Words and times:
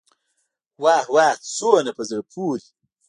واه 0.83 1.05
واه 1.13 1.35
څومره 1.55 1.91
په 1.97 2.03
زړه 2.09 2.21
پوري. 2.31 2.67